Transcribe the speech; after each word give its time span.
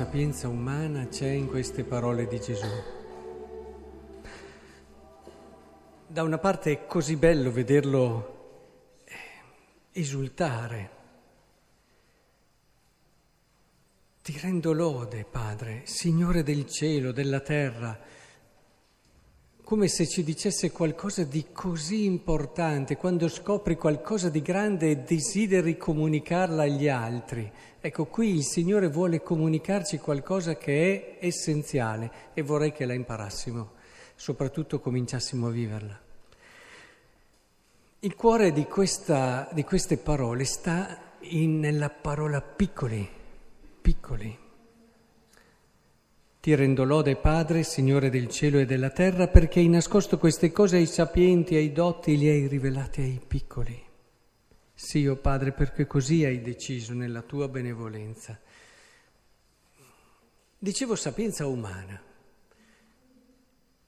Sapienza 0.00 0.48
umana 0.48 1.08
c'è 1.08 1.28
in 1.28 1.46
queste 1.46 1.84
parole 1.84 2.26
di 2.26 2.40
Gesù. 2.40 2.66
Da 6.06 6.22
una 6.22 6.38
parte 6.38 6.72
è 6.72 6.86
così 6.86 7.16
bello 7.16 7.52
vederlo 7.52 9.02
eh, 9.04 10.00
esultare. 10.00 10.90
Ti 14.22 14.38
rendo 14.38 14.72
lode, 14.72 15.26
Padre, 15.30 15.82
Signore 15.84 16.42
del 16.42 16.64
cielo, 16.64 17.12
della 17.12 17.40
terra 17.40 18.00
come 19.70 19.86
se 19.86 20.08
ci 20.08 20.24
dicesse 20.24 20.72
qualcosa 20.72 21.22
di 21.22 21.46
così 21.52 22.04
importante, 22.04 22.96
quando 22.96 23.28
scopri 23.28 23.76
qualcosa 23.76 24.28
di 24.28 24.42
grande 24.42 24.90
e 24.90 24.96
desideri 24.96 25.76
comunicarla 25.76 26.64
agli 26.64 26.88
altri. 26.88 27.48
Ecco, 27.80 28.06
qui 28.06 28.34
il 28.34 28.42
Signore 28.42 28.88
vuole 28.88 29.22
comunicarci 29.22 29.98
qualcosa 29.98 30.56
che 30.56 31.18
è 31.20 31.24
essenziale 31.24 32.10
e 32.34 32.42
vorrei 32.42 32.72
che 32.72 32.84
la 32.84 32.94
imparassimo, 32.94 33.70
soprattutto 34.16 34.80
cominciassimo 34.80 35.46
a 35.46 35.50
viverla. 35.50 36.00
Il 38.00 38.16
cuore 38.16 38.50
di, 38.50 38.64
questa, 38.64 39.48
di 39.52 39.62
queste 39.62 39.98
parole 39.98 40.46
sta 40.46 40.98
in, 41.20 41.60
nella 41.60 41.90
parola 41.90 42.40
piccoli, 42.40 43.08
piccoli. 43.80 44.48
Ti 46.40 46.54
rendo 46.54 46.84
lode, 46.84 47.16
Padre, 47.16 47.62
Signore 47.64 48.08
del 48.08 48.28
cielo 48.28 48.58
e 48.58 48.64
della 48.64 48.88
terra, 48.88 49.28
perché 49.28 49.60
hai 49.60 49.68
nascosto 49.68 50.16
queste 50.16 50.50
cose 50.50 50.78
ai 50.78 50.86
sapienti, 50.86 51.54
ai 51.54 51.70
dotti, 51.70 52.16
li 52.16 52.28
hai 52.28 52.46
rivelate 52.46 53.02
ai 53.02 53.20
piccoli. 53.24 53.78
Sì, 54.72 55.06
o 55.06 55.12
oh 55.12 55.16
Padre, 55.16 55.52
perché 55.52 55.86
così 55.86 56.24
hai 56.24 56.40
deciso 56.40 56.94
nella 56.94 57.20
tua 57.20 57.46
benevolenza. 57.48 58.40
Dicevo 60.58 60.96
sapienza 60.96 61.46
umana. 61.46 62.02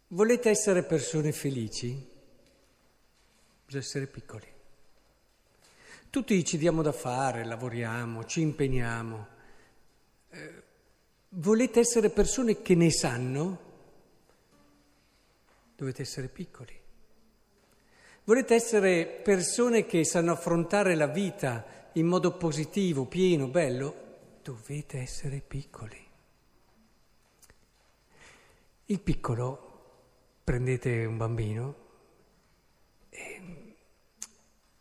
Volete 0.09 0.51
essere 0.51 0.83
persone 0.83 1.33
felici? 1.33 2.07
Bisogna 3.65 3.83
essere 3.83 4.07
piccoli. 4.07 4.47
Tutti 6.11 6.45
ci 6.45 6.59
diamo 6.59 6.83
da 6.83 6.93
fare, 6.93 7.47
lavoriamo, 7.47 8.27
ci 8.27 8.43
impegniamo. 8.43 9.27
Eh, 10.29 10.63
Volete 11.35 11.81
essere 11.81 12.11
persone 12.11 12.61
che 12.61 12.75
ne 12.75 12.91
sanno? 12.91 13.59
Dovete 15.75 16.03
essere 16.03 16.29
piccoli. 16.29 16.79
Volete 18.25 18.55
essere 18.55 19.07
persone 19.07 19.87
che 19.87 20.05
sanno 20.05 20.33
affrontare 20.33 20.95
la 20.95 21.07
vita 21.07 21.91
in 21.95 22.07
modo 22.07 22.37
positivo, 22.37 23.07
pieno, 23.07 23.49
bello? 23.49 23.95
Dovete 24.43 24.99
essere 24.99 25.41
piccoli. 25.41 26.07
Il 28.87 29.01
piccolo, 29.01 29.71
prendete 30.45 31.07
un 31.07 31.17
bambino 31.17 31.77
e 33.09 33.75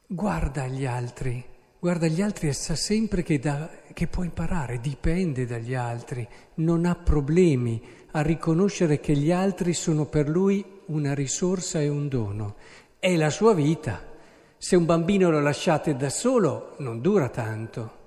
guarda 0.06 0.68
gli 0.68 0.86
altri 0.86 1.52
Guarda 1.82 2.06
gli 2.06 2.22
altri 2.22 2.48
e 2.48 2.54
sa 2.54 2.76
sempre 2.76 3.24
che, 3.24 3.40
da, 3.40 3.68
che 3.94 4.08
può 4.08 4.24
imparare, 4.24 4.80
dipende 4.80 5.46
dagli 5.46 5.74
altri, 5.74 6.28
non 6.56 6.86
ha 6.86 6.96
problemi 6.96 7.82
a 8.12 8.22
riconoscere 8.22 9.00
che 9.00 9.14
gli 9.16 9.32
altri 9.32 9.74
sono 9.74 10.06
per 10.06 10.28
lui 10.28 10.64
una 10.88 11.14
risorsa 11.14 11.80
e 11.82 11.88
un 11.88 12.08
dono. 12.08 12.56
È 13.00 13.16
la 13.16 13.30
sua 13.30 13.54
vita. 13.54 14.10
Se 14.58 14.76
un 14.76 14.86
bambino 14.86 15.30
lo 15.30 15.40
lasciate 15.40 15.96
da 15.96 16.10
solo 16.10 16.76
non 16.80 17.02
dura 17.02 17.30
tanto. 17.30 18.00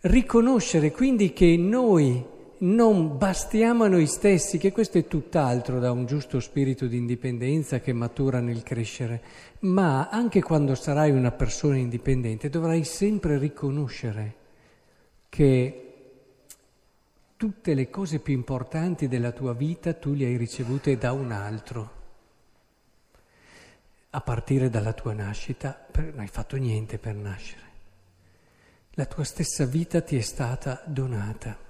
Riconoscere 0.00 0.90
quindi 0.90 1.32
che 1.32 1.56
noi 1.56 2.24
non 2.58 3.18
bastiamo 3.18 3.84
a 3.84 3.88
noi 3.88 4.06
stessi, 4.06 4.58
che 4.58 4.72
questo 4.72 4.98
è 4.98 5.06
tutt'altro 5.06 5.78
da 5.78 5.90
un 5.90 6.06
giusto 6.06 6.40
spirito 6.40 6.86
di 6.86 6.96
indipendenza 6.96 7.80
che 7.80 7.92
matura 7.92 8.40
nel 8.40 8.62
crescere, 8.62 9.22
ma 9.60 10.08
anche 10.08 10.42
quando 10.42 10.74
sarai 10.74 11.10
una 11.10 11.32
persona 11.32 11.76
indipendente 11.76 12.48
dovrai 12.48 12.84
sempre 12.84 13.38
riconoscere 13.38 14.34
che 15.28 15.82
tutte 17.36 17.74
le 17.74 17.90
cose 17.90 18.20
più 18.20 18.32
importanti 18.32 19.08
della 19.08 19.32
tua 19.32 19.52
vita 19.52 19.92
tu 19.92 20.14
le 20.14 20.24
hai 20.24 20.36
ricevute 20.36 20.96
da 20.96 21.12
un 21.12 21.32
altro. 21.32 21.90
A 24.10 24.20
partire 24.22 24.70
dalla 24.70 24.94
tua 24.94 25.12
nascita, 25.12 25.86
non 25.94 26.20
hai 26.20 26.28
fatto 26.28 26.56
niente 26.56 26.96
per 26.96 27.14
nascere. 27.14 27.64
La 28.92 29.04
tua 29.04 29.24
stessa 29.24 29.66
vita 29.66 30.00
ti 30.00 30.16
è 30.16 30.22
stata 30.22 30.82
donata. 30.86 31.65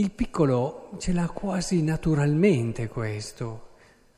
Il 0.00 0.12
piccolo 0.12 0.90
ce 0.98 1.12
l'ha 1.12 1.28
quasi 1.28 1.82
naturalmente 1.82 2.86
questo. 2.86 3.70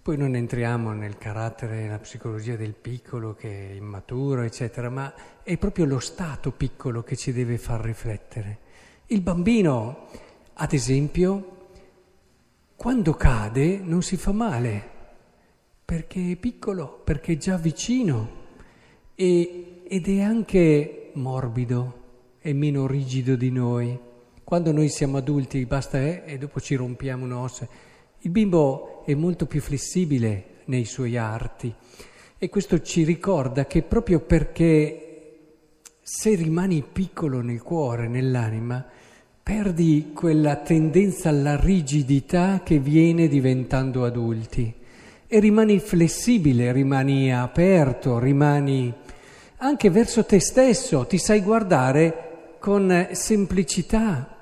Poi 0.03 0.19
non 0.19 0.35
entriamo 0.35 0.93
nel 0.93 1.17
carattere, 1.17 1.81
nella 1.81 1.99
psicologia 1.99 2.55
del 2.55 2.75
piccolo 2.75 3.33
che 3.33 3.71
è 3.71 3.73
immaturo, 3.77 4.43
eccetera, 4.43 4.91
ma 4.91 5.11
è 5.43 5.57
proprio 5.57 5.87
lo 5.87 5.99
stato 5.99 6.53
piccolo 6.53 7.03
che 7.03 7.17
ci 7.17 7.33
deve 7.33 7.57
far 7.57 7.81
riflettere. 7.81 8.59
Il 9.07 9.23
bambino, 9.23 10.09
ad 10.53 10.75
esempio, 10.75 11.69
quando 12.77 13.15
cade 13.15 13.79
non 13.79 14.03
si 14.03 14.19
fa 14.19 14.33
male, 14.33 14.87
perché 15.83 16.33
è 16.33 16.37
piccolo, 16.37 17.01
perché 17.03 17.33
è 17.33 17.37
già 17.39 17.57
vicino 17.57 18.29
e, 19.15 19.81
ed 19.89 20.09
è 20.09 20.21
anche 20.21 21.11
morbido, 21.15 22.35
è 22.39 22.53
meno 22.53 22.87
rigido 22.87 23.35
di 23.35 23.51
noi. 23.51 24.09
Quando 24.51 24.73
noi 24.73 24.89
siamo 24.89 25.19
adulti 25.19 25.65
basta 25.65 26.01
eh, 26.01 26.25
e 26.27 26.37
dopo 26.37 26.61
ci 26.61 26.75
rompiamo 26.75 27.25
un 27.25 27.31
osso. 27.31 27.69
Il 28.23 28.33
bimbo 28.33 29.05
è 29.07 29.15
molto 29.15 29.47
più 29.47 29.61
flessibile 29.61 30.63
nei 30.65 30.85
suoi 30.87 31.17
arti. 31.17 31.73
E 32.37 32.49
questo 32.49 32.83
ci 32.83 33.05
ricorda 33.05 33.67
che 33.67 33.83
proprio 33.83 34.19
perché 34.19 35.37
se 36.03 36.35
rimani 36.35 36.83
piccolo 36.83 37.43
nel 37.43 37.63
cuore, 37.63 38.09
nell'anima, 38.09 38.85
perdi 39.41 40.11
quella 40.13 40.57
tendenza 40.57 41.29
alla 41.29 41.55
rigidità 41.55 42.63
che 42.65 42.81
viene 42.81 43.29
diventando 43.29 44.05
adulti. 44.05 44.75
E 45.29 45.39
rimani 45.39 45.79
flessibile, 45.79 46.73
rimani 46.73 47.33
aperto, 47.33 48.19
rimani 48.19 48.93
anche 49.59 49.91
verso 49.91 50.25
te 50.25 50.41
stesso, 50.41 51.07
ti 51.07 51.19
sai 51.19 51.41
guardare 51.41 52.57
con 52.59 53.11
semplicità 53.13 54.39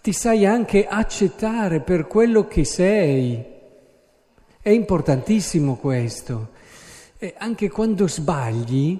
ti 0.00 0.12
sai 0.12 0.46
anche 0.46 0.86
accettare 0.86 1.80
per 1.80 2.06
quello 2.06 2.46
che 2.46 2.64
sei. 2.64 3.44
È 4.60 4.70
importantissimo 4.70 5.76
questo. 5.76 6.56
E 7.18 7.34
anche 7.36 7.68
quando 7.68 8.06
sbagli, 8.06 8.98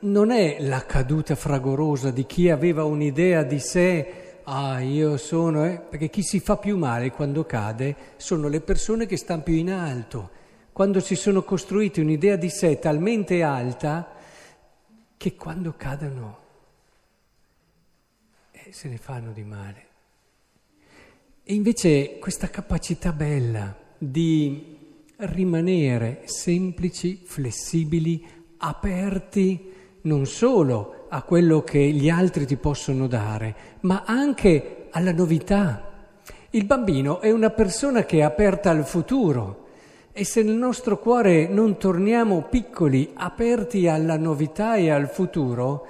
non 0.00 0.30
è 0.30 0.56
la 0.60 0.84
caduta 0.86 1.34
fragorosa 1.34 2.10
di 2.10 2.24
chi 2.26 2.48
aveva 2.50 2.84
un'idea 2.84 3.42
di 3.42 3.58
sé, 3.58 4.40
ah 4.44 4.80
io 4.80 5.16
sono, 5.16 5.66
eh? 5.66 5.78
perché 5.78 6.08
chi 6.08 6.22
si 6.22 6.40
fa 6.40 6.56
più 6.56 6.76
male 6.76 7.10
quando 7.10 7.44
cade 7.44 7.94
sono 8.16 8.48
le 8.48 8.60
persone 8.60 9.06
che 9.06 9.16
stanno 9.16 9.42
più 9.42 9.54
in 9.54 9.70
alto, 9.70 10.30
quando 10.72 11.00
si 11.00 11.14
sono 11.14 11.42
costruiti 11.42 12.00
un'idea 12.00 12.36
di 12.36 12.48
sé 12.48 12.78
talmente 12.78 13.42
alta 13.42 14.14
che 15.16 15.34
quando 15.34 15.74
cadono 15.76 16.44
se 18.70 18.88
ne 18.88 18.96
fanno 18.96 19.32
di 19.32 19.44
male. 19.44 19.84
E 21.42 21.54
invece 21.54 22.18
questa 22.18 22.48
capacità 22.48 23.12
bella 23.12 23.74
di 23.96 24.76
rimanere 25.16 26.22
semplici, 26.24 27.22
flessibili, 27.24 28.26
aperti 28.58 29.72
non 30.02 30.26
solo 30.26 31.06
a 31.08 31.22
quello 31.22 31.62
che 31.62 31.78
gli 31.78 32.08
altri 32.08 32.46
ti 32.46 32.56
possono 32.56 33.06
dare, 33.06 33.54
ma 33.80 34.02
anche 34.04 34.88
alla 34.90 35.12
novità. 35.12 36.08
Il 36.50 36.64
bambino 36.64 37.20
è 37.20 37.30
una 37.30 37.50
persona 37.50 38.04
che 38.04 38.18
è 38.18 38.22
aperta 38.22 38.70
al 38.70 38.84
futuro 38.84 39.64
e 40.12 40.24
se 40.24 40.42
nel 40.42 40.54
nostro 40.54 40.98
cuore 40.98 41.46
non 41.46 41.76
torniamo 41.76 42.46
piccoli, 42.48 43.10
aperti 43.14 43.86
alla 43.86 44.16
novità 44.16 44.76
e 44.76 44.90
al 44.90 45.10
futuro, 45.10 45.86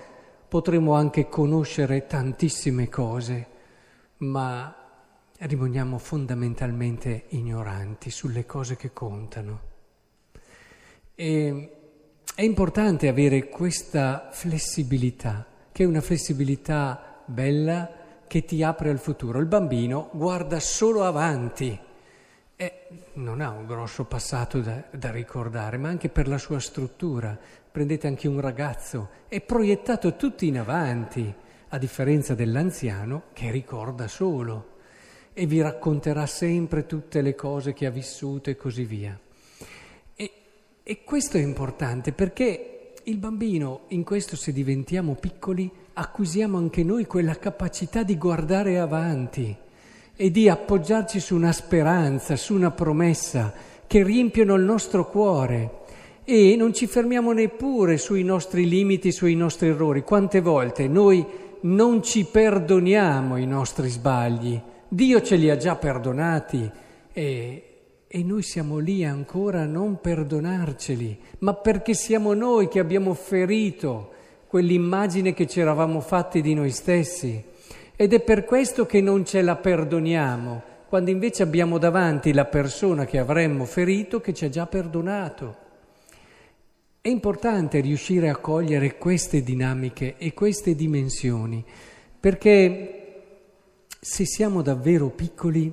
potremo 0.48 0.94
anche 0.94 1.28
conoscere 1.28 2.06
tantissime 2.06 2.88
cose, 2.88 3.46
ma 4.19 4.75
rimaniamo 5.38 5.98
fondamentalmente 5.98 7.25
ignoranti 7.28 8.10
sulle 8.10 8.46
cose 8.46 8.76
che 8.76 8.93
contano. 8.93 9.60
E 11.14 11.70
è 12.34 12.43
importante 12.43 13.08
avere 13.08 13.48
questa 13.48 14.28
flessibilità, 14.31 15.46
che 15.72 15.82
è 15.82 15.87
una 15.87 16.00
flessibilità 16.00 17.22
bella 17.25 17.90
che 18.26 18.44
ti 18.44 18.62
apre 18.62 18.90
al 18.90 18.99
futuro. 18.99 19.38
Il 19.38 19.46
bambino 19.46 20.10
guarda 20.12 20.60
solo 20.60 21.04
avanti 21.04 21.78
e 22.56 22.86
non 23.14 23.42
ha 23.42 23.50
un 23.50 23.66
grosso 23.66 24.04
passato 24.04 24.60
da, 24.60 24.82
da 24.90 25.10
ricordare, 25.10 25.76
ma 25.76 25.88
anche 25.88 26.08
per 26.08 26.26
la 26.26 26.38
sua 26.38 26.58
struttura. 26.58 27.38
Prendete 27.70 28.06
anche 28.06 28.28
un 28.28 28.40
ragazzo, 28.40 29.10
è 29.28 29.42
proiettato 29.42 30.16
tutto 30.16 30.44
in 30.46 30.58
avanti, 30.58 31.34
a 31.68 31.78
differenza 31.78 32.34
dell'anziano 32.34 33.24
che 33.34 33.50
ricorda 33.50 34.08
solo 34.08 34.74
e 35.34 35.44
vi 35.44 35.60
racconterà 35.60 36.24
sempre 36.24 36.86
tutte 36.86 37.20
le 37.20 37.34
cose 37.34 37.74
che 37.74 37.84
ha 37.84 37.90
vissuto 37.90 38.48
e 38.48 38.56
così 38.56 38.84
via. 38.84 39.18
E, 40.14 40.32
e 40.82 41.04
questo 41.04 41.36
è 41.36 41.40
importante 41.40 42.12
perché 42.12 42.94
il 43.02 43.18
bambino, 43.18 43.82
in 43.88 44.02
questo 44.02 44.34
se 44.36 44.52
diventiamo 44.52 45.14
piccoli, 45.14 45.70
acquisiamo 45.92 46.56
anche 46.56 46.82
noi 46.82 47.04
quella 47.04 47.34
capacità 47.34 48.02
di 48.02 48.16
guardare 48.16 48.78
avanti 48.78 49.64
e 50.16 50.30
di 50.30 50.48
appoggiarci 50.48 51.20
su 51.20 51.36
una 51.36 51.52
speranza, 51.52 52.36
su 52.36 52.54
una 52.54 52.70
promessa 52.70 53.52
che 53.86 54.02
riempiono 54.02 54.54
il 54.54 54.62
nostro 54.62 55.08
cuore 55.08 55.84
e 56.24 56.56
non 56.56 56.74
ci 56.74 56.86
fermiamo 56.86 57.32
neppure 57.32 57.98
sui 57.98 58.24
nostri 58.24 58.68
limiti, 58.68 59.12
sui 59.12 59.36
nostri 59.36 59.68
errori. 59.68 60.02
Quante 60.02 60.40
volte 60.40 60.88
noi 60.88 61.24
non 61.60 62.02
ci 62.02 62.24
perdoniamo 62.24 63.36
i 63.36 63.46
nostri 63.46 63.88
sbagli, 63.88 64.60
Dio 64.88 65.20
ce 65.20 65.36
li 65.36 65.50
ha 65.50 65.56
già 65.56 65.76
perdonati 65.76 66.70
e, 67.12 67.62
e 68.06 68.22
noi 68.22 68.42
siamo 68.42 68.78
lì 68.78 69.04
ancora 69.04 69.62
a 69.62 69.66
non 69.66 70.00
perdonarceli, 70.00 71.18
ma 71.38 71.54
perché 71.54 71.92
siamo 71.92 72.34
noi 72.34 72.68
che 72.68 72.78
abbiamo 72.78 73.12
ferito 73.14 74.10
quell'immagine 74.46 75.34
che 75.34 75.46
ci 75.46 75.60
eravamo 75.60 76.00
fatti 76.00 76.40
di 76.40 76.54
noi 76.54 76.70
stessi. 76.70 77.42
Ed 77.98 78.12
è 78.12 78.20
per 78.20 78.44
questo 78.44 78.84
che 78.84 79.00
non 79.00 79.25
ce 79.25 79.40
la 79.40 79.56
perdoniamo, 79.56 80.62
quando 80.87 81.08
invece 81.08 81.43
abbiamo 81.43 81.78
davanti 81.78 82.34
la 82.34 82.44
persona 82.44 83.06
che 83.06 83.19
avremmo 83.19 83.64
ferito 83.64 84.20
che 84.20 84.34
ci 84.34 84.44
ha 84.44 84.50
già 84.50 84.66
perdonato. 84.66 85.56
È 87.00 87.08
importante 87.08 87.81
riuscire 87.81 88.28
a 88.28 88.37
cogliere 88.37 88.98
queste 88.98 89.43
dinamiche 89.43 90.16
e 90.19 90.34
queste 90.34 90.75
dimensioni, 90.75 91.64
perché 92.20 93.22
se 93.99 94.26
siamo 94.26 94.60
davvero 94.60 95.08
piccoli, 95.08 95.72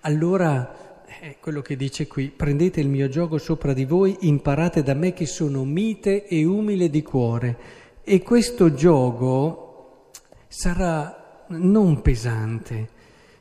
allora 0.00 1.04
è 1.20 1.36
quello 1.38 1.60
che 1.60 1.76
dice 1.76 2.06
qui, 2.06 2.30
prendete 2.34 2.80
il 2.80 2.88
mio 2.88 3.08
gioco 3.08 3.36
sopra 3.36 3.74
di 3.74 3.84
voi, 3.84 4.16
imparate 4.20 4.82
da 4.82 4.94
me 4.94 5.12
che 5.12 5.26
sono 5.26 5.64
mite 5.64 6.26
e 6.26 6.44
umile 6.46 6.88
di 6.88 7.02
cuore. 7.02 7.58
E 8.02 8.22
questo 8.22 8.72
gioco 8.72 10.08
sarà 10.48 11.17
non 11.48 12.02
pesante. 12.02 12.96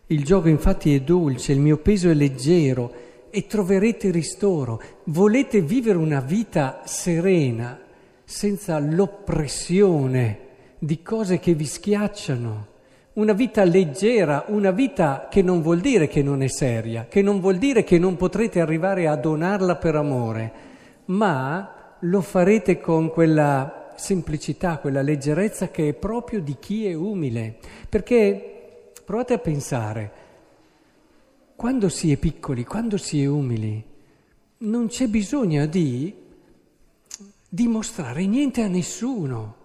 Il 0.07 0.23
gioco 0.23 0.47
infatti 0.47 0.95
è 0.95 1.01
dolce, 1.01 1.51
il 1.51 1.59
mio 1.59 1.77
peso 1.77 2.09
è 2.09 2.13
leggero 2.13 2.93
e 3.29 3.45
troverete 3.45 4.09
ristoro. 4.11 4.81
Volete 5.05 5.61
vivere 5.61 5.97
una 5.97 6.21
vita 6.21 6.81
serena, 6.85 7.79
senza 8.23 8.79
l'oppressione 8.79 10.39
di 10.79 11.01
cose 11.01 11.39
che 11.39 11.53
vi 11.53 11.65
schiacciano. 11.65 12.67
Una 13.13 13.33
vita 13.33 13.63
leggera, 13.63 14.45
una 14.47 14.71
vita 14.71 15.27
che 15.29 15.41
non 15.41 15.61
vuol 15.61 15.79
dire 15.79 16.07
che 16.07 16.21
non 16.21 16.43
è 16.43 16.47
seria, 16.47 17.07
che 17.09 17.21
non 17.21 17.39
vuol 17.39 17.57
dire 17.57 17.83
che 17.83 17.97
non 17.97 18.15
potrete 18.15 18.59
arrivare 18.59 19.07
a 19.07 19.15
donarla 19.15 19.75
per 19.77 19.95
amore, 19.95 20.51
ma 21.05 21.95
lo 22.01 22.21
farete 22.21 22.79
con 22.79 23.09
quella 23.09 23.76
semplicità, 23.97 24.77
quella 24.77 25.01
leggerezza 25.01 25.69
che 25.69 25.89
è 25.89 25.93
proprio 25.93 26.39
di 26.41 26.55
chi 26.59 26.85
è 26.85 26.93
umile. 26.93 27.57
Perché 27.89 28.91
provate 29.03 29.33
a 29.33 29.39
pensare, 29.39 30.11
quando 31.55 31.89
si 31.89 32.11
è 32.11 32.17
piccoli, 32.17 32.63
quando 32.63 32.97
si 32.97 33.21
è 33.21 33.25
umili, 33.25 33.83
non 34.59 34.87
c'è 34.87 35.07
bisogno 35.07 35.65
di 35.65 36.13
dimostrare 37.49 38.25
niente 38.25 38.61
a 38.61 38.67
nessuno. 38.67 39.55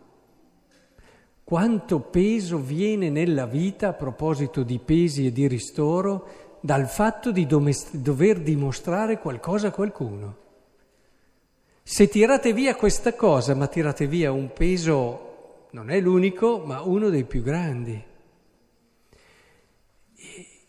Quanto 1.44 2.00
peso 2.00 2.58
viene 2.58 3.10
nella 3.10 3.46
vita, 3.46 3.88
a 3.88 3.92
proposito 3.92 4.62
di 4.62 4.78
pesi 4.78 5.26
e 5.26 5.32
di 5.32 5.46
ristoro, 5.46 6.58
dal 6.60 6.88
fatto 6.88 7.30
di 7.30 7.46
dover 7.46 8.40
dimostrare 8.40 9.18
qualcosa 9.18 9.68
a 9.68 9.72
qualcuno. 9.72 10.36
Se 11.82 12.08
tirate 12.08 12.52
via 12.52 12.74
questa 12.76 13.14
cosa, 13.14 13.54
ma 13.54 13.66
tirate 13.66 14.06
via 14.06 14.32
un 14.32 14.52
peso, 14.52 15.66
non 15.72 15.90
è 15.90 16.00
l'unico, 16.00 16.62
ma 16.64 16.80
uno 16.82 17.08
dei 17.10 17.24
più 17.24 17.42
grandi 17.42 18.10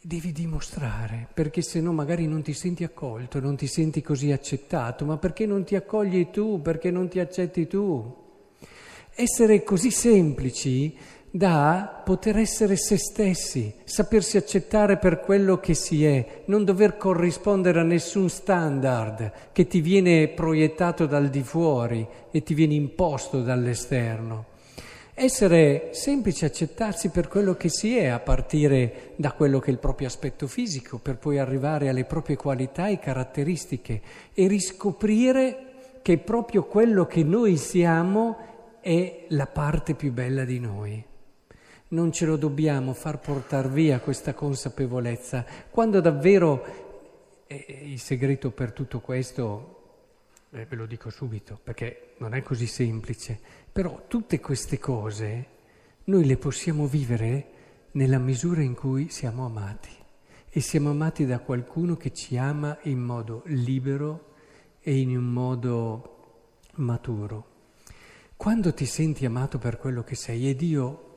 devi 0.05 0.33
dimostrare, 0.33 1.29
perché 1.33 1.61
se 1.61 1.79
no 1.79 1.93
magari 1.93 2.27
non 2.27 2.41
ti 2.41 2.53
senti 2.53 2.83
accolto, 2.83 3.39
non 3.39 3.55
ti 3.55 3.67
senti 3.67 4.01
così 4.01 4.33
accettato, 4.33 5.05
ma 5.05 5.17
perché 5.17 5.45
non 5.45 5.63
ti 5.63 5.75
accogli 5.75 6.29
tu, 6.29 6.61
perché 6.61 6.91
non 6.91 7.07
ti 7.07 7.19
accetti 7.21 7.67
tu. 7.67 8.21
Essere 9.15 9.63
così 9.63 9.91
semplici 9.91 10.97
da 11.35 12.03
poter 12.05 12.37
essere 12.37 12.75
se 12.75 12.95
stessi, 12.95 13.73
sapersi 13.85 14.37
accettare 14.37 14.97
per 14.97 15.19
quello 15.19 15.57
che 15.57 15.73
si 15.73 16.05
è, 16.05 16.43
non 16.45 16.63
dover 16.63 16.95
corrispondere 16.95 17.79
a 17.79 17.83
nessun 17.83 18.29
standard 18.29 19.31
che 19.51 19.65
ti 19.65 19.81
viene 19.81 20.27
proiettato 20.27 21.07
dal 21.07 21.29
di 21.29 21.41
fuori 21.41 22.07
e 22.29 22.43
ti 22.43 22.53
viene 22.53 22.75
imposto 22.75 23.41
dall'esterno. 23.41 24.45
Essere 25.15 25.89
semplice, 25.93 26.45
accettarsi 26.45 27.09
per 27.09 27.27
quello 27.27 27.55
che 27.55 27.69
si 27.69 27.97
è, 27.97 28.05
a 28.09 28.19
partire 28.19 29.13
da 29.15 29.31
quello 29.31 29.57
che 29.57 29.71
è 29.71 29.73
il 29.73 29.79
proprio 29.79 30.05
aspetto 30.09 30.45
fisico, 30.45 30.99
per 30.99 31.17
poi 31.17 31.39
arrivare 31.39 31.89
alle 31.89 32.05
proprie 32.05 32.35
qualità 32.35 32.89
e 32.89 32.99
caratteristiche 32.99 34.01
e 34.35 34.47
riscoprire 34.47 35.57
che 36.03 36.19
proprio 36.19 36.65
quello 36.65 37.07
che 37.07 37.23
noi 37.23 37.57
siamo 37.57 38.37
è 38.81 39.25
la 39.29 39.47
parte 39.47 39.95
più 39.95 40.11
bella 40.11 40.45
di 40.45 40.59
noi. 40.59 41.05
Non 41.93 42.11
ce 42.11 42.25
lo 42.25 42.37
dobbiamo 42.37 42.95
far 42.95 43.19
portare 43.19 43.69
via 43.69 43.99
questa 43.99 44.33
consapevolezza. 44.33 45.45
Quando 45.69 46.01
davvero 46.01 47.45
eh, 47.45 47.81
il 47.83 47.99
segreto 47.99 48.49
per 48.49 48.71
tutto 48.71 48.99
questo 48.99 49.81
eh, 50.49 50.65
ve 50.65 50.75
lo 50.75 50.87
dico 50.87 51.11
subito, 51.11 51.59
perché 51.63 52.15
non 52.17 52.33
è 52.33 52.41
così 52.41 52.65
semplice, 52.65 53.39
però 53.71 54.05
tutte 54.07 54.39
queste 54.39 54.79
cose 54.79 55.47
noi 56.05 56.25
le 56.25 56.37
possiamo 56.37 56.87
vivere 56.87 57.51
nella 57.91 58.17
misura 58.17 58.63
in 58.63 58.73
cui 58.73 59.09
siamo 59.09 59.45
amati 59.45 59.91
e 60.49 60.59
siamo 60.61 60.89
amati 60.89 61.27
da 61.27 61.37
qualcuno 61.37 61.95
che 61.95 62.11
ci 62.11 62.37
ama 62.37 62.75
in 62.83 63.01
modo 63.01 63.43
libero 63.45 64.33
e 64.79 64.97
in 64.97 65.15
un 65.15 65.25
modo 65.25 66.39
maturo. 66.77 67.45
Quando 68.35 68.73
ti 68.73 68.87
senti 68.87 69.27
amato 69.27 69.59
per 69.59 69.77
quello 69.77 70.03
che 70.03 70.15
sei 70.15 70.49
e 70.49 70.55
Dio 70.55 71.11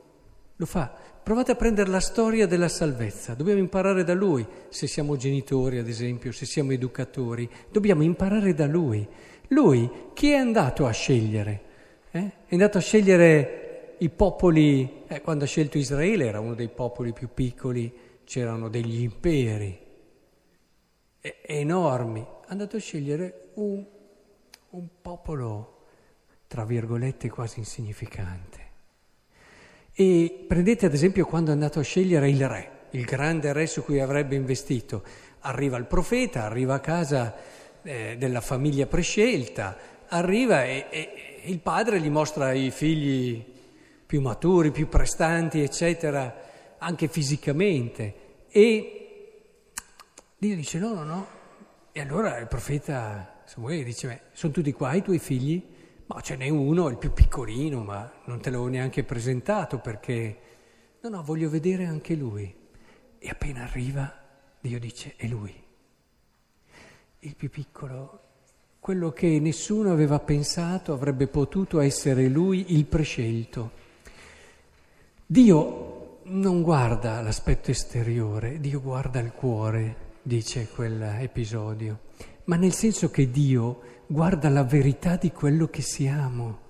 lo 0.57 0.65
fa, 0.65 0.91
provate 1.23 1.51
a 1.51 1.55
prendere 1.55 1.89
la 1.89 1.99
storia 1.99 2.47
della 2.47 2.67
salvezza, 2.67 3.35
dobbiamo 3.35 3.59
imparare 3.59 4.03
da 4.03 4.13
Lui, 4.13 4.45
se 4.69 4.87
siamo 4.87 5.15
genitori 5.15 5.77
ad 5.77 5.87
esempio, 5.87 6.31
se 6.31 6.45
siamo 6.45 6.71
educatori, 6.71 7.49
dobbiamo 7.71 8.01
imparare 8.01 8.53
da 8.53 8.65
Lui. 8.65 9.07
Lui 9.49 9.89
chi 10.13 10.31
è 10.31 10.35
andato 10.35 10.87
a 10.87 10.91
scegliere? 10.91 11.61
Eh? 12.11 12.31
È 12.45 12.53
andato 12.53 12.79
a 12.79 12.81
scegliere 12.81 13.95
i 13.99 14.09
popoli, 14.09 15.03
eh, 15.07 15.21
quando 15.21 15.43
ha 15.43 15.47
scelto 15.47 15.77
Israele 15.77 16.25
era 16.25 16.39
uno 16.39 16.55
dei 16.55 16.69
popoli 16.69 17.13
più 17.13 17.29
piccoli, 17.33 17.93
c'erano 18.23 18.67
degli 18.67 19.01
imperi 19.01 19.79
eh, 21.21 21.37
enormi, 21.45 22.21
è 22.21 22.45
andato 22.47 22.77
a 22.77 22.79
scegliere 22.79 23.49
un, 23.55 23.85
un 24.69 24.87
popolo, 25.01 25.85
tra 26.47 26.65
virgolette, 26.65 27.29
quasi 27.29 27.59
insignificante. 27.59 28.66
E 29.99 30.45
prendete 30.47 30.85
ad 30.85 30.93
esempio 30.93 31.25
quando 31.25 31.49
è 31.49 31.53
andato 31.53 31.79
a 31.79 31.81
scegliere 31.81 32.29
il 32.29 32.47
re, 32.47 32.69
il 32.91 33.03
grande 33.03 33.51
re 33.51 33.65
su 33.65 33.83
cui 33.83 33.99
avrebbe 33.99 34.35
investito. 34.35 35.01
Arriva 35.39 35.75
il 35.77 35.85
profeta, 35.85 36.43
arriva 36.43 36.75
a 36.75 36.79
casa 36.79 37.33
eh, 37.81 38.15
della 38.15 38.41
famiglia 38.41 38.85
prescelta, 38.85 39.75
arriva 40.09 40.65
e, 40.65 40.85
e, 40.91 41.41
il 41.45 41.57
padre 41.57 41.99
gli 41.99 42.11
mostra 42.11 42.53
i 42.53 42.69
figli 42.69 43.43
più 44.05 44.21
maturi, 44.21 44.69
più 44.69 44.87
prestanti, 44.87 45.61
eccetera, 45.61 46.43
anche 46.77 47.07
fisicamente. 47.07 48.13
E 48.49 49.31
Dio 50.37 50.55
dice 50.55 50.77
no, 50.77 50.93
no, 50.93 51.03
no. 51.03 51.27
E 51.91 52.01
allora 52.01 52.37
il 52.37 52.45
profeta 52.45 53.41
Samuele 53.45 53.83
dice, 53.83 54.25
sono 54.33 54.53
tutti 54.53 54.71
qua 54.73 54.93
i 54.93 55.01
tuoi 55.01 55.17
figli? 55.17 55.59
Ma 56.07 56.21
ce 56.21 56.35
n'è 56.35 56.49
uno, 56.49 56.87
il 56.89 56.97
più 56.97 57.13
piccolino, 57.13 57.83
ma 57.83 58.11
non 58.25 58.39
te 58.39 58.49
l'avevo 58.49 58.69
neanche 58.69 59.03
presentato 59.03 59.79
perché... 59.79 60.39
No, 61.01 61.09
no, 61.09 61.23
voglio 61.23 61.49
vedere 61.49 61.85
anche 61.85 62.15
lui. 62.15 62.53
E 63.19 63.29
appena 63.29 63.63
arriva, 63.63 64.11
Dio 64.59 64.79
dice, 64.79 65.13
è 65.15 65.27
lui 65.27 65.65
il 67.27 67.35
più 67.35 67.49
piccolo, 67.49 68.19
quello 68.79 69.11
che 69.11 69.39
nessuno 69.39 69.91
aveva 69.91 70.19
pensato 70.19 70.93
avrebbe 70.93 71.27
potuto 71.27 71.79
essere 71.79 72.27
lui 72.27 72.73
il 72.75 72.85
prescelto. 72.85 73.71
Dio 75.25 76.19
non 76.23 76.61
guarda 76.61 77.21
l'aspetto 77.21 77.71
esteriore, 77.71 78.59
Dio 78.59 78.81
guarda 78.81 79.19
il 79.19 79.31
cuore, 79.31 79.95
dice 80.21 80.69
quell'episodio, 80.69 81.99
ma 82.45 82.55
nel 82.55 82.73
senso 82.73 83.09
che 83.09 83.29
Dio 83.29 83.81
guarda 84.07 84.49
la 84.49 84.63
verità 84.63 85.17
di 85.17 85.31
quello 85.31 85.67
che 85.67 85.81
siamo. 85.81 86.65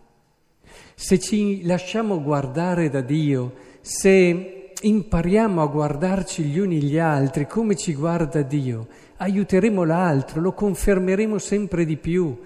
Se 0.96 1.20
ci 1.20 1.64
lasciamo 1.64 2.22
guardare 2.22 2.90
da 2.90 3.02
Dio, 3.02 3.54
se 3.82 4.72
impariamo 4.80 5.62
a 5.62 5.68
guardarci 5.68 6.44
gli 6.44 6.60
uni 6.60 6.82
gli 6.82 6.98
altri 6.98 7.48
come 7.48 7.76
ci 7.76 7.94
guarda 7.94 8.42
Dio, 8.42 8.88
aiuteremo 9.18 9.84
l'altro, 9.84 10.42
lo 10.42 10.54
confermeremo 10.54 11.38
sempre 11.38 11.86
di 11.86 11.98
più 11.98 12.38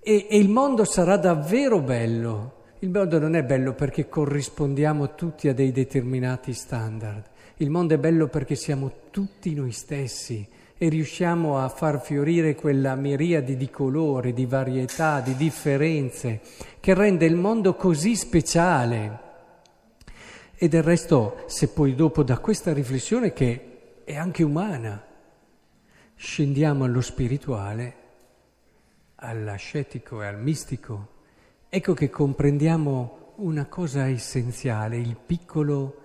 e, 0.00 0.26
e 0.28 0.38
il 0.38 0.48
mondo 0.48 0.84
sarà 0.84 1.16
davvero 1.16 1.80
bello. 1.80 2.56
Il 2.80 2.90
mondo 2.90 3.18
non 3.18 3.34
è 3.34 3.42
bello 3.42 3.72
perché 3.72 4.08
corrispondiamo 4.08 5.14
tutti 5.14 5.48
a 5.48 5.54
dei 5.54 5.72
determinati 5.72 6.52
standard. 6.52 7.24
Il 7.56 7.70
mondo 7.70 7.94
è 7.94 7.98
bello 7.98 8.28
perché 8.28 8.54
siamo 8.54 8.92
tutti 9.10 9.52
noi 9.52 9.72
stessi 9.72 10.46
e 10.80 10.88
riusciamo 10.88 11.58
a 11.58 11.68
far 11.68 12.00
fiorire 12.00 12.54
quella 12.54 12.94
miriade 12.94 13.56
di 13.56 13.68
colori, 13.68 14.32
di 14.32 14.46
varietà, 14.46 15.20
di 15.20 15.34
differenze 15.34 16.40
che 16.78 16.94
rende 16.94 17.26
il 17.26 17.34
mondo 17.34 17.74
così 17.74 18.14
speciale. 18.14 19.26
E 20.54 20.68
del 20.68 20.84
resto, 20.84 21.42
se 21.46 21.68
poi 21.68 21.96
dopo 21.96 22.22
da 22.22 22.38
questa 22.38 22.72
riflessione 22.72 23.32
che 23.32 24.02
è 24.04 24.16
anche 24.16 24.44
umana, 24.44 25.04
scendiamo 26.14 26.84
allo 26.84 27.00
spirituale, 27.00 27.94
all'ascetico 29.16 30.22
e 30.22 30.26
al 30.26 30.40
mistico, 30.40 31.08
ecco 31.68 31.92
che 31.92 32.08
comprendiamo 32.08 33.32
una 33.36 33.66
cosa 33.66 34.06
essenziale, 34.06 34.96
il 34.96 35.16
piccolo 35.16 36.00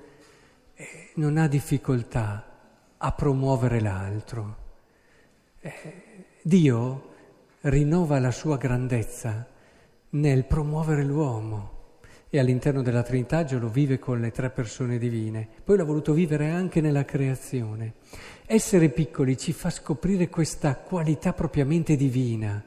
eh, 0.74 1.12
non 1.16 1.38
ha 1.38 1.48
difficoltà 1.48 2.48
a 2.98 3.12
promuovere 3.12 3.80
l'altro. 3.80 4.63
Eh, 5.66 5.72
Dio 6.42 7.12
rinnova 7.62 8.20
la 8.20 8.32
sua 8.32 8.58
grandezza 8.58 9.48
nel 10.10 10.44
promuovere 10.44 11.06
l'uomo 11.06 11.72
e 12.30 12.38
all'interno 12.38 12.82
della 12.82 13.02
Trinità 13.02 13.48
lo 13.58 13.70
vive 13.70 13.98
con 13.98 14.20
le 14.20 14.32
tre 14.32 14.50
persone 14.50 14.98
divine, 14.98 15.48
poi 15.64 15.78
l'ha 15.78 15.86
voluto 15.86 16.12
vivere 16.12 16.50
anche 16.50 16.82
nella 16.82 17.06
creazione. 17.06 17.94
Essere 18.46 18.90
piccoli 18.90 19.38
ci 19.38 19.54
fa 19.54 19.70
scoprire 19.70 20.28
questa 20.28 20.76
qualità 20.76 21.32
propriamente 21.32 21.96
divina, 21.96 22.62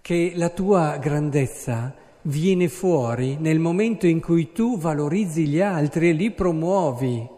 che 0.00 0.32
la 0.34 0.48
tua 0.48 0.96
grandezza 0.96 1.94
viene 2.22 2.68
fuori 2.68 3.36
nel 3.36 3.58
momento 3.58 4.06
in 4.06 4.22
cui 4.22 4.50
tu 4.52 4.78
valorizzi 4.78 5.46
gli 5.46 5.60
altri 5.60 6.08
e 6.08 6.12
li 6.12 6.30
promuovi. 6.30 7.28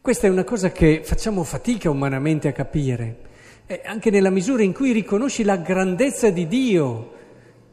Questa 0.00 0.28
è 0.28 0.30
una 0.30 0.44
cosa 0.44 0.70
che 0.70 1.00
facciamo 1.02 1.42
fatica 1.42 1.90
umanamente 1.90 2.46
a 2.46 2.52
capire, 2.52 3.32
eh, 3.66 3.80
anche 3.84 4.10
nella 4.10 4.30
misura 4.30 4.62
in 4.62 4.72
cui 4.72 4.92
riconosci 4.92 5.42
la 5.42 5.56
grandezza 5.56 6.30
di 6.30 6.46
Dio, 6.46 7.12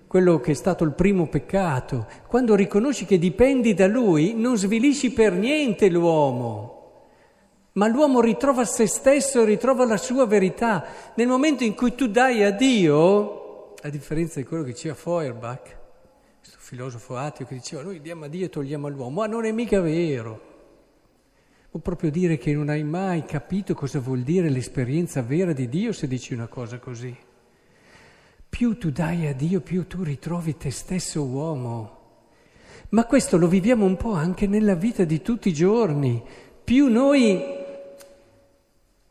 quello 0.07 0.39
che 0.39 0.51
è 0.51 0.55
stato 0.55 0.83
il 0.83 0.93
primo 0.93 1.27
peccato. 1.27 2.07
Quando 2.27 2.55
riconosci 2.55 3.05
che 3.05 3.17
dipendi 3.17 3.74
da 3.74 3.88
Lui, 3.88 4.33
non 4.33 4.57
svilisci 4.57 5.12
per 5.12 5.33
niente 5.33 5.89
l'uomo. 5.89 6.79
Ma 7.74 7.88
l'uomo 7.88 8.19
ritrova 8.19 8.65
se 8.65 8.88
stesso, 8.88 9.45
ritrova 9.45 9.86
la 9.86 9.98
sua 9.98 10.25
verità. 10.25 10.86
Nel 11.15 11.27
momento 11.27 11.63
in 11.63 11.74
cui 11.74 11.95
tu 11.95 12.07
dai 12.07 12.43
a 12.43 12.51
Dio, 12.51 13.74
a 13.81 13.89
differenza 13.89 14.39
di 14.39 14.45
quello 14.45 14.63
che 14.63 14.71
diceva 14.71 14.95
Feuerbach, 14.95 15.77
questo 16.39 16.57
filosofo 16.60 17.15
ateo 17.15 17.45
che 17.45 17.55
diceva 17.55 17.81
noi 17.81 18.01
diamo 18.01 18.25
a 18.25 18.27
Dio 18.27 18.45
e 18.45 18.50
togliamo 18.50 18.88
all'uomo, 18.88 19.21
ma 19.21 19.27
non 19.27 19.45
è 19.45 19.51
mica 19.51 19.79
vero. 19.79 20.50
Vuol 21.72 21.84
proprio 21.84 22.12
dire 22.12 22.38
che 22.38 22.54
non 22.54 22.68
hai 22.68 22.84
mai 22.84 23.24
capito 23.24 23.74
cosa 23.74 24.01
vuol 24.01 24.24
dire 24.24 24.50
l'esperienza 24.50 25.22
vera 25.22 25.54
di 25.54 25.70
Dio 25.70 25.94
se 25.94 26.06
dici 26.06 26.34
una 26.34 26.48
cosa 26.48 26.80
così. 26.80 27.16
Più 28.50 28.78
tu 28.78 28.92
dai 28.92 29.28
a 29.28 29.34
Dio, 29.34 29.62
più 29.62 29.88
tu 29.88 30.04
ritrovi 30.04 30.58
te 30.58 30.70
stesso 30.70 31.24
uomo. 31.24 32.00
Ma 32.90 33.06
questo 33.06 33.38
lo 33.38 33.48
viviamo 33.48 33.86
un 33.86 33.96
po' 33.96 34.12
anche 34.12 34.48
nella 34.48 34.75
vita 34.75 35.06
di 35.06 35.22
tutti 35.22 35.48
i 35.48 35.54
giorni. 35.54 36.22
Più 36.62 36.90
noi 36.90 37.42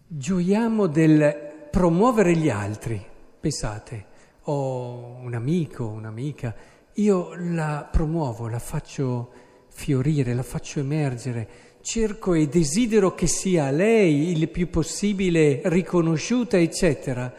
gioiamo 0.06 0.86
del 0.86 1.66
promuovere 1.70 2.36
gli 2.36 2.50
altri. 2.50 3.02
Pensate, 3.40 4.04
ho 4.42 5.16
un 5.18 5.32
amico, 5.32 5.86
un'amica, 5.86 6.54
io 6.92 7.32
la 7.36 7.88
promuovo, 7.90 8.48
la 8.48 8.58
faccio 8.58 9.32
fiorire, 9.68 10.34
la 10.34 10.42
faccio 10.42 10.80
emergere, 10.80 11.48
cerco 11.82 12.34
e 12.34 12.48
desidero 12.48 13.14
che 13.14 13.26
sia 13.26 13.70
lei 13.70 14.30
il 14.30 14.48
più 14.48 14.70
possibile 14.70 15.60
riconosciuta, 15.64 16.58
eccetera. 16.58 17.32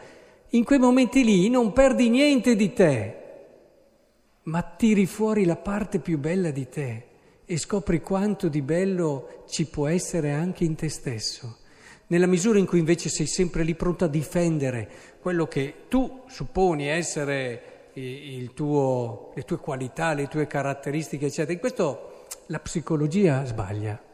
In 0.50 0.64
quei 0.64 0.78
momenti 0.78 1.24
lì 1.24 1.48
non 1.48 1.72
perdi 1.72 2.10
niente 2.10 2.54
di 2.56 2.72
te, 2.72 3.16
ma 4.44 4.62
tiri 4.62 5.06
fuori 5.06 5.44
la 5.44 5.56
parte 5.56 5.98
più 5.98 6.18
bella 6.18 6.50
di 6.50 6.68
te 6.68 7.04
e 7.44 7.56
scopri 7.56 8.00
quanto 8.00 8.48
di 8.48 8.62
bello 8.62 9.44
ci 9.48 9.66
può 9.66 9.86
essere 9.86 10.32
anche 10.32 10.64
in 10.64 10.74
te 10.74 10.88
stesso. 10.88 11.58
Nella 12.08 12.26
misura 12.26 12.58
in 12.58 12.66
cui 12.66 12.78
invece 12.78 13.08
sei 13.08 13.26
sempre 13.26 13.62
lì 13.62 13.74
pronto 13.74 14.04
a 14.04 14.08
difendere 14.08 14.88
quello 15.20 15.46
che 15.46 15.74
tu 15.88 16.22
supponi 16.26 16.88
essere 16.88 17.90
tuo, 18.54 19.32
le 19.34 19.42
tue 19.42 19.56
qualità, 19.58 20.12
le 20.12 20.28
tue 20.28 20.46
caratteristiche, 20.46 21.26
eccetera. 21.26 21.52
In 21.52 21.58
questo 21.58 22.26
la 22.46 22.58
psicologia 22.58 23.44
sbaglia. 23.44 24.11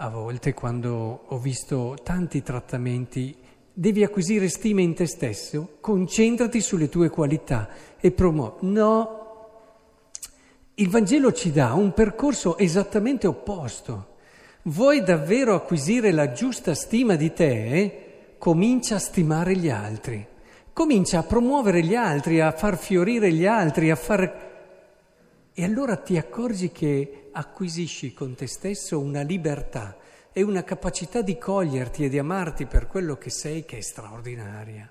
A 0.00 0.10
volte 0.10 0.54
quando 0.54 1.24
ho 1.26 1.38
visto 1.38 1.96
tanti 2.04 2.40
trattamenti, 2.40 3.36
devi 3.72 4.04
acquisire 4.04 4.48
stima 4.48 4.80
in 4.80 4.94
te 4.94 5.06
stesso, 5.06 5.78
concentrati 5.80 6.60
sulle 6.60 6.88
tue 6.88 7.08
qualità 7.08 7.68
e 7.98 8.12
promuovi. 8.12 8.58
No, 8.68 9.18
il 10.74 10.88
Vangelo 10.88 11.32
ci 11.32 11.50
dà 11.50 11.72
un 11.72 11.92
percorso 11.94 12.58
esattamente 12.58 13.26
opposto. 13.26 14.18
Vuoi 14.62 15.02
davvero 15.02 15.56
acquisire 15.56 16.12
la 16.12 16.30
giusta 16.30 16.74
stima 16.74 17.16
di 17.16 17.32
te? 17.32 18.34
Comincia 18.38 18.94
a 18.94 19.00
stimare 19.00 19.56
gli 19.56 19.68
altri. 19.68 20.24
Comincia 20.72 21.18
a 21.18 21.24
promuovere 21.24 21.82
gli 21.82 21.96
altri, 21.96 22.40
a 22.40 22.52
far 22.52 22.78
fiorire 22.78 23.32
gli 23.32 23.46
altri, 23.46 23.90
a 23.90 23.96
far... 23.96 24.46
E 25.58 25.64
allora 25.64 25.96
ti 25.96 26.16
accorgi 26.16 26.70
che 26.70 27.30
acquisisci 27.32 28.14
con 28.14 28.36
te 28.36 28.46
stesso 28.46 29.00
una 29.00 29.22
libertà 29.22 29.96
e 30.32 30.42
una 30.42 30.62
capacità 30.62 31.20
di 31.20 31.36
coglierti 31.36 32.04
e 32.04 32.08
di 32.08 32.16
amarti 32.16 32.66
per 32.66 32.86
quello 32.86 33.18
che 33.18 33.28
sei 33.28 33.64
che 33.64 33.78
è 33.78 33.80
straordinaria. 33.80 34.88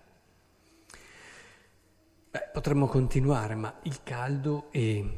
Beh, 2.32 2.50
potremmo 2.52 2.88
continuare, 2.88 3.56
ma 3.56 3.80
il 3.84 4.00
caldo 4.04 4.68
e 4.72 5.10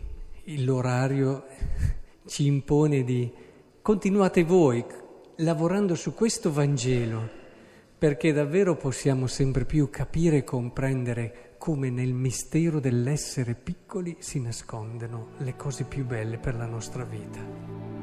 l'orario 0.58 1.46
ci 2.27 2.46
impone 2.46 3.03
di 3.03 3.34
continuate 3.82 4.44
voi 4.44 4.86
lavorando 5.38 5.96
su 5.96 6.13
questo 6.13 6.53
Vangelo 6.53 7.27
perché 7.98 8.32
davvero 8.34 8.75
possiamo 8.75 9.25
sempre 9.25 9.65
più 9.65 9.89
capire 9.89 10.38
e 10.38 10.44
comprendere 10.44 11.49
come 11.60 11.89
nel 11.89 12.13
mistero 12.13 12.80
dell'essere 12.80 13.54
piccoli 13.54 14.16
si 14.20 14.39
nascondono 14.39 15.32
le 15.39 15.58
cose 15.58 15.84
più 15.84 16.06
belle 16.06 16.38
per 16.38 16.56
la 16.56 16.66
nostra 16.66 17.04
vita. 17.04 17.99